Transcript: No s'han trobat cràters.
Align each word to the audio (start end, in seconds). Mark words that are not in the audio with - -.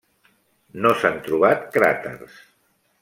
No 0.85 0.93
s'han 1.01 1.19
trobat 1.27 1.67
cràters. 1.77 2.41